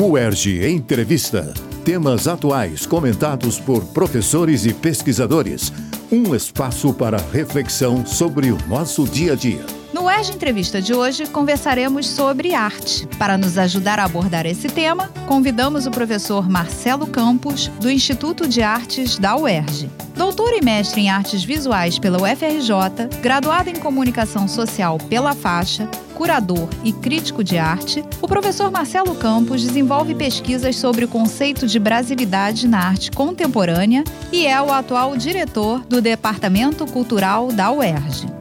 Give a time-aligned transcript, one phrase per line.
[0.00, 1.52] UERJ Entrevista.
[1.84, 5.70] Temas atuais comentados por professores e pesquisadores.
[6.10, 9.79] Um espaço para reflexão sobre o nosso dia a dia.
[10.00, 13.06] No UERJ Entrevista de hoje, conversaremos sobre arte.
[13.18, 18.62] Para nos ajudar a abordar esse tema, convidamos o professor Marcelo Campos, do Instituto de
[18.62, 19.90] Artes da UERJ.
[20.16, 26.66] Doutor e mestre em artes visuais pela UFRJ, graduado em comunicação social pela faixa, curador
[26.82, 32.66] e crítico de arte, o professor Marcelo Campos desenvolve pesquisas sobre o conceito de brasilidade
[32.66, 38.39] na arte contemporânea e é o atual diretor do Departamento Cultural da UERJ.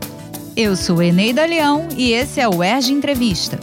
[0.62, 3.58] Eu sou Eneida Leão e esse é o UERJ Entrevista.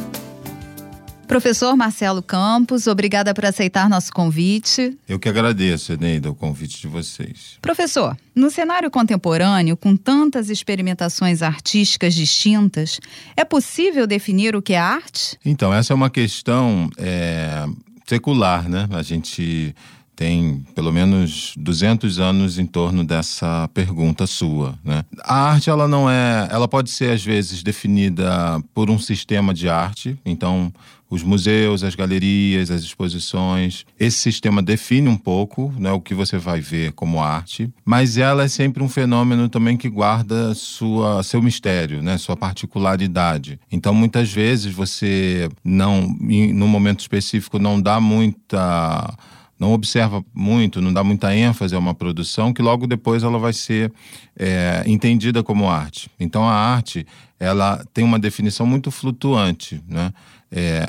[1.28, 4.96] Professor Marcelo Campos, obrigada por aceitar nosso convite.
[5.06, 7.59] Eu que agradeço, Eneida, o convite de vocês.
[7.60, 12.98] Professor, no cenário contemporâneo, com tantas experimentações artísticas distintas,
[13.36, 15.38] é possível definir o que é arte?
[15.44, 17.66] Então, essa é uma questão é,
[18.06, 18.88] secular, né?
[18.92, 19.74] A gente
[20.16, 25.05] tem pelo menos 200 anos em torno dessa pergunta sua, né?
[25.23, 29.69] A arte ela não é, ela pode ser às vezes definida por um sistema de
[29.69, 30.73] arte, então
[31.08, 33.84] os museus, as galerias, as exposições.
[33.98, 38.42] Esse sistema define um pouco né, o que você vai ver como arte, mas ela
[38.42, 43.61] é sempre um fenômeno também que guarda sua, seu mistério, né, sua particularidade.
[43.70, 49.17] Então, muitas vezes você não, no momento específico, não dá muita
[49.58, 53.52] não observa muito, não dá muita ênfase a uma produção, que logo depois ela vai
[53.52, 53.92] ser
[54.38, 56.10] é, entendida como arte.
[56.20, 57.06] Então a arte
[57.38, 60.12] ela tem uma definição muito flutuante, né?
[60.50, 60.88] É,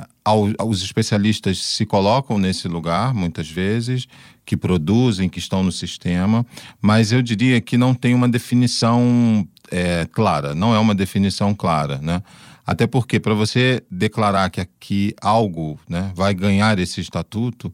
[0.63, 4.07] os especialistas se colocam nesse lugar muitas vezes,
[4.45, 6.45] que produzem, que estão no sistema,
[6.81, 11.99] mas eu diria que não tem uma definição é, clara, não é uma definição clara,
[12.01, 12.21] né?
[12.65, 17.73] Até porque para você declarar que aqui algo né, vai ganhar esse estatuto,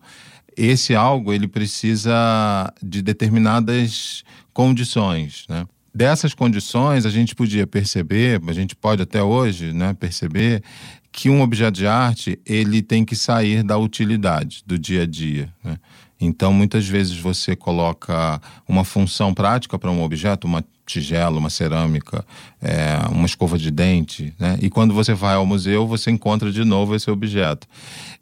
[0.58, 4.24] esse algo ele precisa de determinadas
[4.54, 5.66] condições, né?
[5.96, 10.64] Dessas condições a gente podia perceber, a gente pode até hoje, né, perceber
[11.12, 15.54] que um objeto de arte ele tem que sair da utilidade do dia a dia.
[15.64, 15.78] Né?
[16.20, 22.26] Então, muitas vezes você coloca uma função prática para um objeto, uma tigela, uma cerâmica,
[22.62, 24.58] é, uma escova de dente, né?
[24.62, 27.68] E quando você vai ao museu, você encontra de novo esse objeto.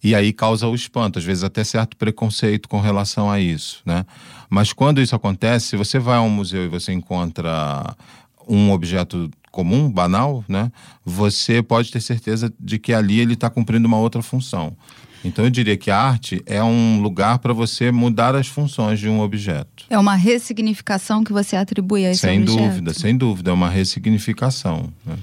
[0.04, 4.06] E aí causa o espanto, às vezes até certo preconceito com relação a isso, né?
[4.50, 7.96] Mas quando isso acontece, se você vai a um museu e você encontra
[8.48, 10.72] um objeto comum, banal, né?
[11.06, 14.76] Você pode ter certeza de que ali ele está cumprindo uma outra função.
[15.24, 19.08] Então eu diria que a arte é um lugar para você mudar as funções de
[19.08, 19.86] um objeto.
[19.90, 22.58] É uma ressignificação que você atribui a esse sem objeto.
[22.58, 24.92] Sem dúvida, sem dúvida, é uma ressignificação.
[25.06, 25.16] Né?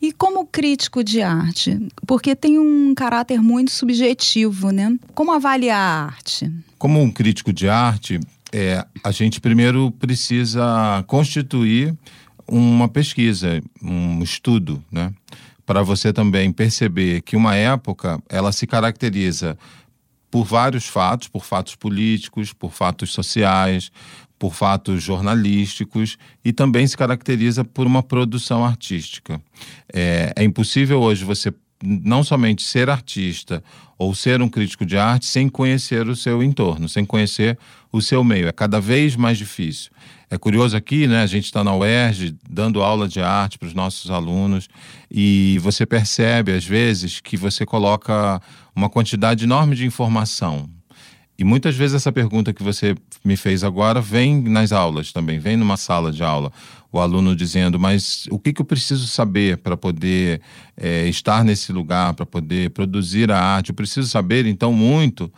[0.00, 1.78] E como crítico de arte?
[2.06, 4.94] Porque tem um caráter muito subjetivo, né?
[5.14, 6.52] Como avaliar a arte?
[6.78, 8.20] Como um crítico de arte,
[8.52, 11.94] é, a gente primeiro precisa constituir
[12.46, 15.12] uma pesquisa, um estudo, né?
[15.66, 19.58] Para você também perceber que uma época ela se caracteriza
[20.30, 23.90] por vários fatos, por fatos políticos, por fatos sociais,
[24.38, 29.40] por fatos jornalísticos e também se caracteriza por uma produção artística.
[29.92, 31.52] É, é impossível hoje você
[31.82, 33.62] não somente ser artista
[33.98, 37.58] ou ser um crítico de arte sem conhecer o seu entorno, sem conhecer
[37.92, 38.48] o seu meio.
[38.48, 39.90] É cada vez mais difícil.
[40.28, 41.22] É curioso aqui, né?
[41.22, 44.68] A gente está na UERJ dando aula de arte para os nossos alunos
[45.10, 48.40] e você percebe, às vezes, que você coloca
[48.74, 50.68] uma quantidade enorme de informação.
[51.38, 52.94] E muitas vezes essa pergunta que você
[53.24, 56.50] me fez agora vem nas aulas também, vem numa sala de aula.
[56.92, 60.40] O aluno dizendo, mas o que, que eu preciso saber para poder
[60.76, 63.70] é, estar nesse lugar, para poder produzir a arte?
[63.70, 65.30] Eu preciso saber, então, muito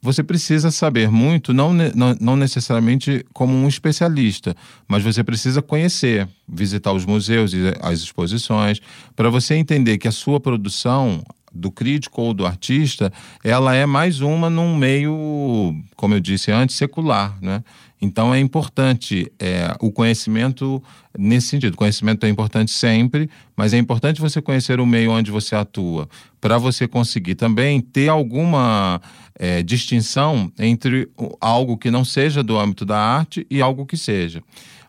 [0.00, 4.54] você precisa saber muito, não, não, não, necessariamente como um especialista,
[4.86, 8.80] mas você precisa conhecer, visitar os museus e as exposições,
[9.16, 11.22] para você entender que a sua produção,
[11.58, 16.76] do crítico ou do artista, ela é mais uma num meio, como eu disse antes,
[16.76, 17.62] secular, né?
[18.00, 20.80] Então é importante é, o conhecimento
[21.18, 21.74] nesse sentido.
[21.74, 26.08] O conhecimento é importante sempre, mas é importante você conhecer o meio onde você atua,
[26.40, 29.00] para você conseguir também ter alguma
[29.36, 31.08] é, distinção entre
[31.40, 34.42] algo que não seja do âmbito da arte e algo que seja.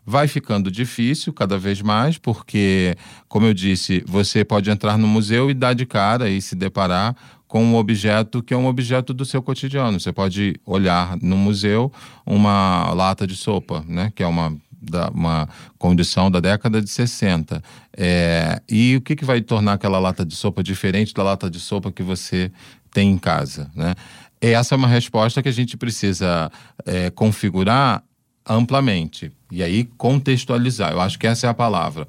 [0.09, 2.95] Vai ficando difícil cada vez mais, porque,
[3.27, 7.15] como eu disse, você pode entrar no museu e dar de cara e se deparar
[7.47, 9.99] com um objeto que é um objeto do seu cotidiano.
[9.99, 11.93] Você pode olhar no museu
[12.25, 14.11] uma lata de sopa, né?
[14.15, 15.47] que é uma, da, uma
[15.77, 17.61] condição da década de 60.
[17.95, 21.59] É, e o que, que vai tornar aquela lata de sopa diferente da lata de
[21.59, 22.51] sopa que você
[22.91, 23.69] tem em casa?
[23.75, 23.93] Né?
[24.41, 26.51] Essa é uma resposta que a gente precisa
[26.83, 28.03] é, configurar
[28.43, 30.91] amplamente e aí contextualizar.
[30.91, 32.07] Eu acho que essa é a palavra.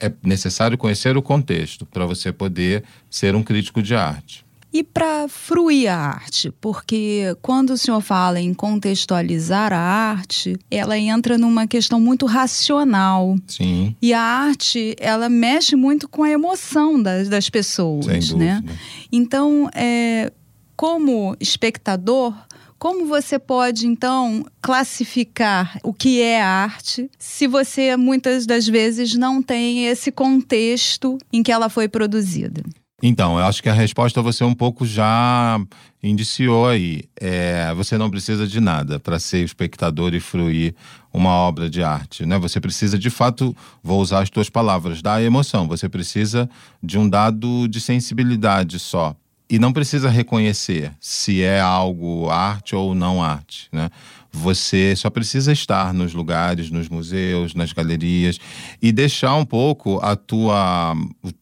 [0.00, 4.46] É necessário conhecer o contexto para você poder ser um crítico de arte.
[4.72, 10.98] E para fruir a arte, porque quando o senhor fala em contextualizar a arte, ela
[10.98, 13.36] entra numa questão muito racional.
[13.46, 13.96] Sim.
[14.02, 18.62] E a arte, ela mexe muito com a emoção das, das pessoas, Sem né?
[19.10, 20.30] Então, é,
[20.76, 22.34] como espectador,
[22.78, 29.42] como você pode, então, classificar o que é arte se você, muitas das vezes, não
[29.42, 32.62] tem esse contexto em que ela foi produzida?
[33.02, 35.60] Então, eu acho que a resposta você um pouco já
[36.02, 37.04] indiciou aí.
[37.20, 40.74] É, você não precisa de nada para ser espectador e fruir
[41.12, 42.38] uma obra de arte, né?
[42.38, 45.68] Você precisa, de fato, vou usar as tuas palavras, da emoção.
[45.68, 46.48] Você precisa
[46.82, 49.14] de um dado de sensibilidade só.
[49.48, 53.90] E não precisa reconhecer se é algo arte ou não arte, né?
[54.38, 58.38] Você só precisa estar nos lugares, nos museus, nas galerias
[58.82, 60.94] e deixar um pouco a tua,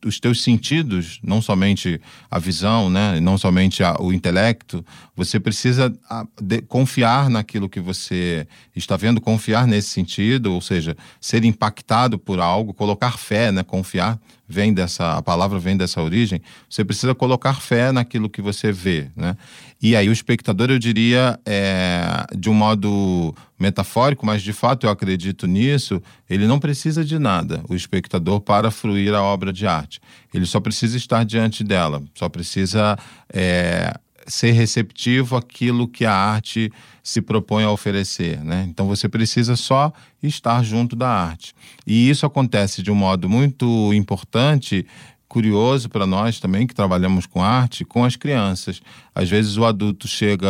[0.05, 2.00] os teus sentidos, não somente
[2.31, 4.85] a visão, né, não somente a, o intelecto.
[5.17, 5.93] Você precisa
[6.41, 8.46] de, confiar naquilo que você
[8.76, 14.20] está vendo, confiar nesse sentido, ou seja, ser impactado por algo, colocar fé, né, confiar
[14.49, 16.41] vem dessa a palavra vem dessa origem.
[16.69, 19.37] Você precisa colocar fé naquilo que você vê, né?
[19.84, 24.90] E aí o espectador, eu diria, é, de um modo metafórico, mas de fato eu
[24.90, 30.00] acredito nisso, ele não precisa de nada, o espectador, para fruir a obra de arte.
[30.32, 32.98] Ele só precisa estar diante dela, só precisa
[33.31, 33.92] é,
[34.26, 36.72] ser receptivo àquilo que a arte
[37.02, 38.64] se propõe a oferecer, né?
[38.66, 39.92] Então você precisa só
[40.22, 41.54] estar junto da arte.
[41.86, 44.86] E isso acontece de um modo muito importante
[45.29, 48.81] curioso para nós também que trabalhamos com arte, com as crianças.
[49.15, 50.49] Às vezes o adulto chega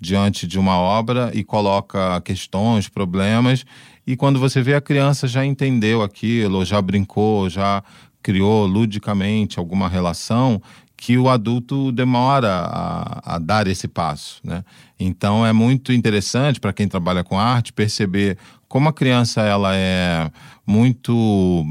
[0.00, 3.64] diante de uma obra e coloca questões, problemas,
[4.06, 7.82] e quando você vê a criança já entendeu aquilo, já brincou, já
[8.22, 10.62] criou ludicamente alguma relação,
[10.96, 14.64] que o adulto demora a, a, dar esse passo, né?
[15.00, 18.38] Então é muito interessante para quem trabalha com arte perceber
[18.68, 20.30] como a criança ela é
[20.64, 21.66] muito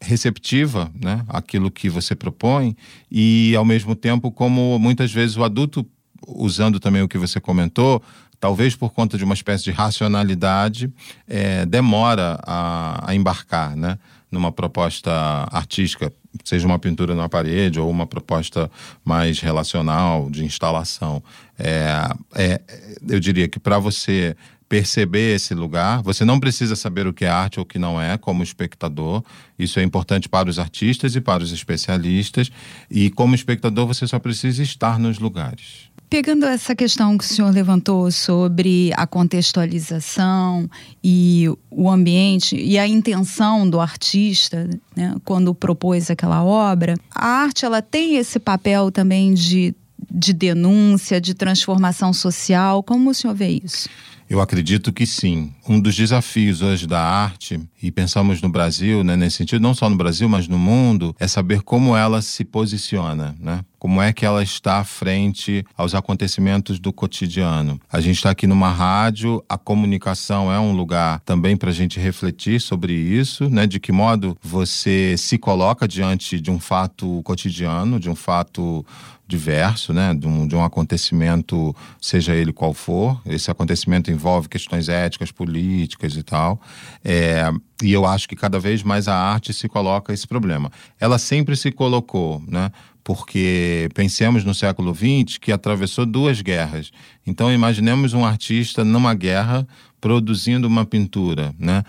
[0.00, 2.76] receptiva, né, aquilo que você propõe
[3.10, 5.86] e ao mesmo tempo como muitas vezes o adulto
[6.26, 8.02] usando também o que você comentou,
[8.40, 10.92] talvez por conta de uma espécie de racionalidade,
[11.26, 13.98] é, demora a, a embarcar, né,
[14.30, 15.12] numa proposta
[15.50, 16.12] artística,
[16.44, 18.70] seja uma pintura na parede ou uma proposta
[19.04, 21.22] mais relacional de instalação.
[21.58, 22.60] É, é,
[23.08, 24.36] eu diria que para você
[24.68, 26.02] perceber esse lugar.
[26.02, 29.22] Você não precisa saber o que é arte ou o que não é, como espectador.
[29.58, 32.50] Isso é importante para os artistas e para os especialistas.
[32.90, 35.90] E como espectador, você só precisa estar nos lugares.
[36.08, 40.70] Pegando essa questão que o senhor levantou sobre a contextualização
[41.02, 47.64] e o ambiente e a intenção do artista, né, quando propôs aquela obra, a arte
[47.64, 49.74] ela tem esse papel também de,
[50.08, 52.84] de denúncia, de transformação social.
[52.84, 53.88] Como o senhor vê isso?
[54.28, 55.52] Eu acredito que sim.
[55.68, 59.88] Um dos desafios hoje da arte, e pensamos no Brasil, né, nesse sentido, não só
[59.88, 63.60] no Brasil, mas no mundo, é saber como ela se posiciona, né?
[63.78, 67.80] Como é que ela está frente aos acontecimentos do cotidiano.
[67.92, 72.00] A gente está aqui numa rádio, a comunicação é um lugar também para a gente
[72.00, 73.64] refletir sobre isso, né?
[73.64, 78.84] De que modo você se coloca diante de um fato cotidiano, de um fato
[79.26, 83.20] diverso, né, de um, de um acontecimento, seja ele qual for.
[83.26, 86.60] Esse acontecimento envolve questões éticas, políticas e tal.
[87.04, 87.50] É,
[87.82, 90.70] e eu acho que cada vez mais a arte se coloca esse problema.
[90.98, 92.70] Ela sempre se colocou, né?
[93.04, 96.90] Porque pensemos no século XX que atravessou duas guerras.
[97.24, 99.66] Então imaginemos um artista numa guerra
[100.00, 101.84] produzindo uma pintura, né?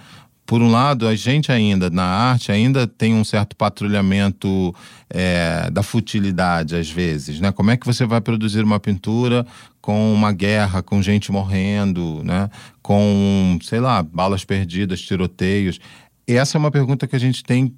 [0.47, 4.73] Por um lado, a gente ainda, na arte, ainda tem um certo patrulhamento
[5.09, 7.51] é, da futilidade, às vezes, né?
[7.51, 9.45] Como é que você vai produzir uma pintura
[9.81, 12.49] com uma guerra, com gente morrendo, né?
[12.81, 15.81] Com, sei lá, balas perdidas, tiroteios.
[16.25, 17.75] Essa é uma pergunta que a gente tem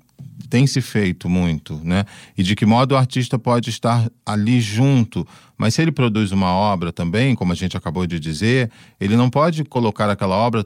[0.50, 2.06] tem se feito muito, né?
[2.38, 5.26] E de que modo o artista pode estar ali junto,
[5.58, 9.30] mas se ele produz uma obra também, como a gente acabou de dizer, ele não
[9.30, 10.66] pode colocar aquela obra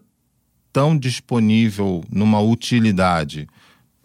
[0.74, 3.48] tão disponível numa utilidade.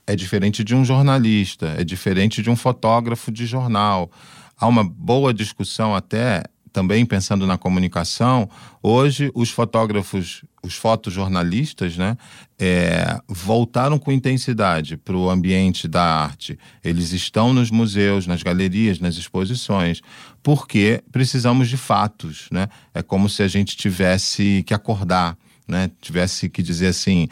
[0.06, 4.10] É diferente de um jornalista, é diferente de um fotógrafo de jornal.
[4.56, 6.44] Há uma boa discussão até
[6.78, 8.48] também pensando na comunicação,
[8.82, 12.16] hoje os fotógrafos, os fotojornalistas, né,
[12.58, 16.58] é, voltaram com intensidade para o ambiente da arte.
[16.84, 20.02] Eles estão nos museus, nas galerias, nas exposições,
[20.42, 22.68] porque precisamos de fatos, né?
[22.94, 25.36] É como se a gente tivesse que acordar,
[25.68, 25.90] né?
[26.00, 27.28] Tivesse que dizer assim,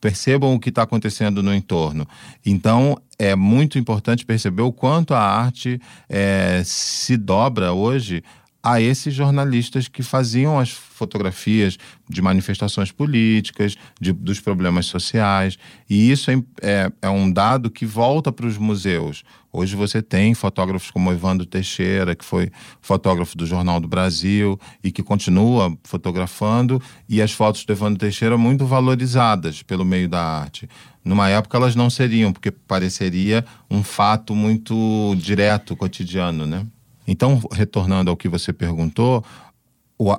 [0.00, 2.06] percebam o que está acontecendo no entorno.
[2.44, 8.22] Então, é muito importante perceber o quanto a arte é, se dobra hoje
[8.70, 15.56] a esses jornalistas que faziam as fotografias de manifestações políticas, de, dos problemas sociais.
[15.88, 19.24] E isso é, é, é um dado que volta para os museus.
[19.50, 22.50] Hoje você tem fotógrafos como Evandro Teixeira, que foi
[22.82, 28.36] fotógrafo do Jornal do Brasil e que continua fotografando, e as fotos do Evandro Teixeira
[28.36, 30.68] muito valorizadas pelo meio da arte.
[31.02, 36.66] Numa época elas não seriam, porque pareceria um fato muito direto, cotidiano, né?
[37.10, 39.24] Então, retornando ao que você perguntou,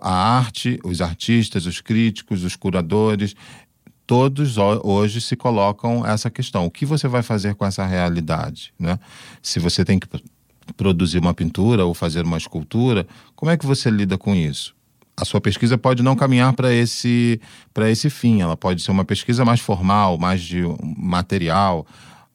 [0.01, 3.36] a arte, os artistas, os críticos, os curadores,
[4.08, 8.74] todos hoje se colocam essa questão: o que você vai fazer com essa realidade?
[8.77, 9.00] Né?
[9.39, 10.08] Se você tem que
[10.75, 13.05] produzir uma pintura ou fazer uma escultura,
[13.36, 14.75] como é que você lida com isso?
[15.15, 17.39] A sua pesquisa pode não caminhar para esse,
[17.88, 20.63] esse fim, ela pode ser uma pesquisa mais formal, mais de
[20.98, 21.86] material,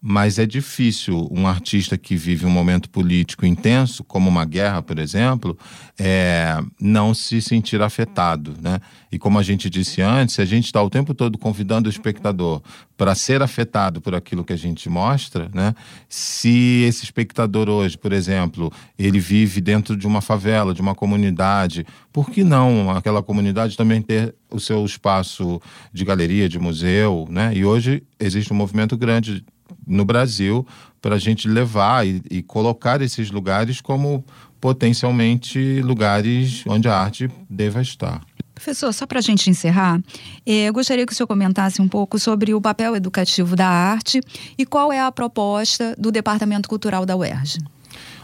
[0.07, 4.99] mas é difícil um artista que vive um momento político intenso, como uma guerra, por
[4.99, 5.57] exemplo,
[5.99, 8.53] é, não se sentir afetado.
[8.61, 8.81] Né?
[9.11, 12.61] E como a gente disse antes, a gente está o tempo todo convidando o espectador
[12.99, 15.75] para ser afetado por aquilo que a gente mostra, né?
[16.07, 21.87] se esse espectador hoje, por exemplo, ele vive dentro de uma favela, de uma comunidade,
[22.13, 25.59] por que não aquela comunidade também ter o seu espaço
[25.95, 27.27] de galeria, de museu?
[27.31, 27.53] Né?
[27.55, 29.43] E hoje existe um movimento grande
[29.87, 30.67] no Brasil
[31.01, 34.25] para a gente levar e, e, colocar esses lugares como
[34.61, 38.23] potencialmente lugares onde a arte deva estar.
[38.55, 40.01] Professor, só para a gente encerrar,
[40.47, 44.21] eh, eu gostaria que o senhor comentasse um pouco sobre o papel educativo da arte
[44.57, 47.59] e qual é a proposta do Departamento Cultural da UERJ.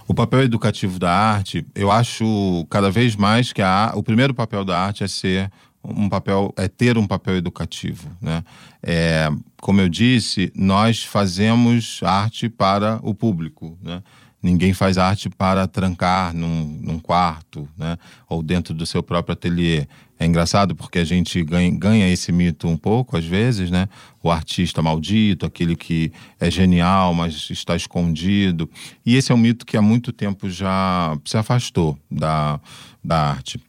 [0.06, 4.64] O papel educativo da arte, eu acho cada vez mais que a, o primeiro papel
[4.64, 5.50] da arte é ser
[5.82, 8.44] um papel é ter um papel educativo, né?
[8.82, 9.28] É,
[9.60, 14.02] como eu disse, nós fazemos arte para o público, né?
[14.42, 17.98] Ninguém faz arte para trancar num, num quarto, né?
[18.28, 19.86] Ou dentro do seu próprio ateliê.
[20.18, 23.86] É engraçado porque a gente ganha, ganha esse mito um pouco, às vezes, né?
[24.22, 28.68] O artista maldito, aquele que é genial, mas está escondido.
[29.04, 32.58] E esse é um mito que há muito tempo já se afastou da,
[33.04, 33.60] da arte.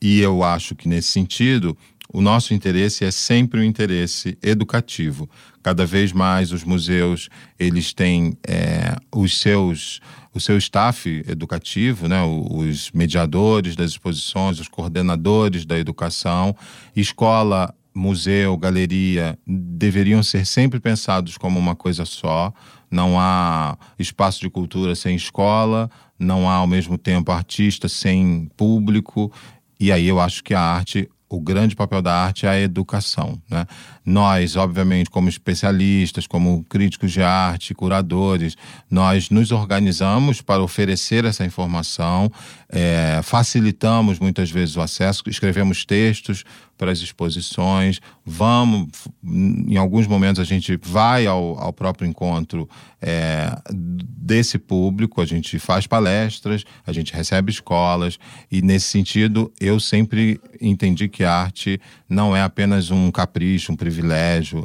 [0.00, 1.76] E eu acho que nesse sentido,
[2.12, 5.28] o nosso interesse é sempre um interesse educativo.
[5.62, 7.28] Cada vez mais os museus
[7.58, 10.00] eles têm é, os seus
[10.32, 16.54] o seu staff educativo, né, os mediadores das exposições, os coordenadores da educação,
[16.94, 22.52] escola, museu, galeria deveriam ser sempre pensados como uma coisa só.
[22.88, 29.32] Não há espaço de cultura sem escola, não há ao mesmo tempo artista sem público.
[29.80, 33.40] E aí eu acho que a arte, o grande papel da arte é a educação.
[33.50, 33.66] Né?
[34.10, 38.56] Nós, obviamente, como especialistas, como críticos de arte, curadores,
[38.90, 42.28] nós nos organizamos para oferecer essa informação,
[42.68, 46.44] é, facilitamos muitas vezes o acesso, escrevemos textos
[46.80, 48.88] para as exposições, vamos,
[49.22, 52.66] em alguns momentos a gente vai ao, ao próprio encontro
[53.02, 58.18] é, desse público, a gente faz palestras, a gente recebe escolas,
[58.50, 63.76] e nesse sentido eu sempre entendi que a arte não é apenas um capricho, um
[63.76, 63.99] privilégio,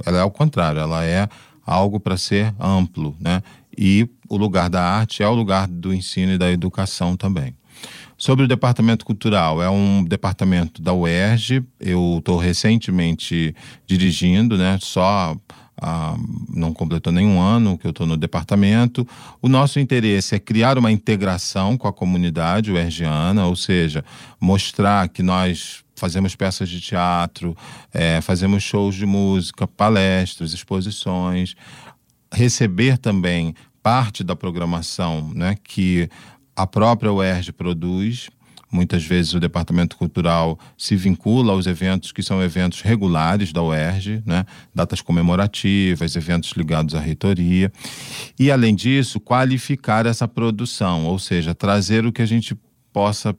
[0.05, 1.27] ela é ao contrário, ela é
[1.65, 3.41] algo para ser amplo, né?
[3.77, 7.55] E o lugar da arte é o lugar do ensino e da educação também.
[8.17, 13.53] Sobre o departamento cultural, é um departamento da UERJ, eu estou recentemente
[13.85, 14.77] dirigindo, né?
[14.81, 15.35] Só
[15.87, 16.17] ah,
[16.49, 19.07] não completou nenhum ano que eu estou no departamento.
[19.39, 24.03] O nosso interesse é criar uma integração com a comunidade uergiana, ou seja,
[24.41, 27.55] mostrar que nós fazemos peças de teatro,
[27.93, 31.55] é, fazemos shows de música, palestras, exposições,
[32.33, 36.09] receber também parte da programação né, que
[36.55, 38.31] a própria UERJ produz.
[38.71, 44.23] Muitas vezes o departamento cultural se vincula aos eventos que são eventos regulares da UERJ,
[44.25, 44.45] né?
[44.73, 47.71] datas comemorativas, eventos ligados à reitoria.
[48.37, 52.57] E, além disso, qualificar essa produção, ou seja, trazer o que a gente
[52.91, 53.35] possa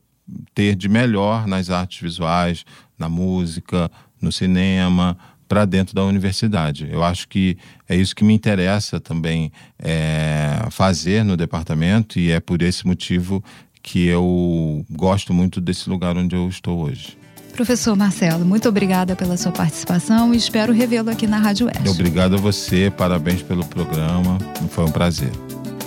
[0.54, 2.64] ter de melhor nas artes visuais,
[2.98, 3.90] na música,
[4.20, 5.16] no cinema,
[5.48, 6.88] para dentro da universidade.
[6.90, 7.56] Eu acho que
[7.88, 13.42] é isso que me interessa também é, fazer no departamento e é por esse motivo
[13.86, 17.16] que eu gosto muito desse lugar onde eu estou hoje.
[17.52, 21.88] Professor Marcelo, muito obrigada pela sua participação e espero revê-lo aqui na Rádio Oeste.
[21.88, 24.36] Obrigado a você, parabéns pelo programa,
[24.70, 25.30] foi um prazer.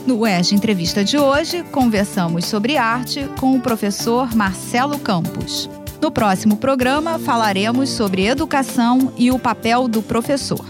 [0.08, 5.70] No Oeste Entrevista de hoje, conversamos sobre arte com o professor Marcelo Campos.
[6.02, 10.66] No próximo programa, falaremos sobre educação e o papel do professor.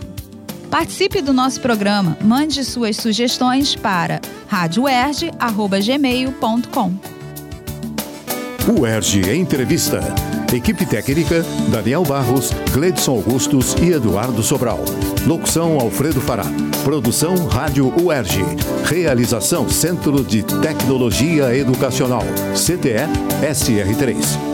[0.71, 7.18] Participe do nosso programa, mande suas sugestões para radioerge.gmail.com.
[8.69, 9.99] UERJ Entrevista.
[10.53, 14.79] Equipe técnica: Daniel Barros, Gledson Augustos e Eduardo Sobral.
[15.25, 16.45] Locução: Alfredo Fará.
[16.83, 18.43] Produção: Rádio UERJ.
[18.85, 22.23] Realização: Centro de Tecnologia Educacional.
[22.53, 23.07] CTE
[23.41, 24.48] SR3.